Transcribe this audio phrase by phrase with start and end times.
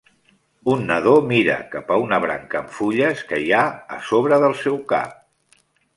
[0.75, 3.61] Un nadó mira cap a una branca amb fulles que hi ha
[3.99, 5.19] a sobre del seu cap.